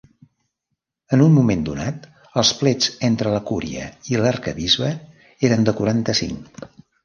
En 1.17 1.21
un 1.25 1.35
moment 1.35 1.61
donat, 1.67 2.07
els 2.43 2.53
plets 2.63 2.89
entre 3.11 3.35
la 3.35 3.43
cúria 3.53 3.93
i 4.15 4.21
l'arquebisbe 4.25 4.93
eren 5.51 5.69
de 5.71 5.79
quaranta-cinc. 5.83 6.63